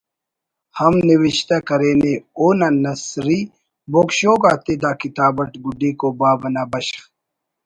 [0.79, 3.39] ہم نوشتہ کرینے اونا نثری
[3.91, 6.99] بوگ شوگ آتے دا کتاب اٹ گڈیکو باب نا بشخ